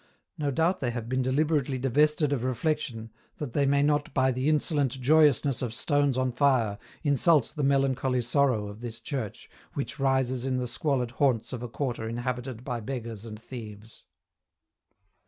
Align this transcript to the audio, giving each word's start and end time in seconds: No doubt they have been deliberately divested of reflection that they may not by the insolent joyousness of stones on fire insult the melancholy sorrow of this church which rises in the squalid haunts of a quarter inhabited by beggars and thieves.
No 0.35 0.49
doubt 0.49 0.79
they 0.79 0.89
have 0.89 1.07
been 1.07 1.21
deliberately 1.21 1.77
divested 1.77 2.33
of 2.33 2.43
reflection 2.43 3.11
that 3.37 3.53
they 3.53 3.67
may 3.67 3.83
not 3.83 4.11
by 4.15 4.31
the 4.31 4.49
insolent 4.49 4.99
joyousness 4.99 5.61
of 5.61 5.75
stones 5.75 6.17
on 6.17 6.31
fire 6.31 6.79
insult 7.03 7.53
the 7.55 7.61
melancholy 7.61 8.21
sorrow 8.23 8.67
of 8.67 8.81
this 8.81 8.99
church 8.99 9.47
which 9.75 9.99
rises 9.99 10.43
in 10.43 10.57
the 10.57 10.67
squalid 10.67 11.11
haunts 11.11 11.53
of 11.53 11.61
a 11.61 11.69
quarter 11.69 12.09
inhabited 12.09 12.63
by 12.63 12.79
beggars 12.79 13.25
and 13.25 13.39
thieves. 13.39 14.03